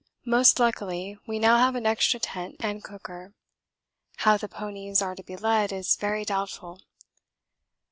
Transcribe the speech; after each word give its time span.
Most 0.25 0.59
luckily 0.59 1.19
we 1.27 1.37
now 1.37 1.59
have 1.59 1.75
an 1.75 1.85
extra 1.85 2.19
tent 2.19 2.55
and 2.59 2.83
cooker. 2.83 3.35
How 4.15 4.35
the 4.35 4.47
ponies 4.47 4.99
are 4.99 5.13
to 5.13 5.21
be 5.21 5.35
led 5.37 5.71
is 5.71 5.95
very 5.95 6.25
doubtful. 6.25 6.79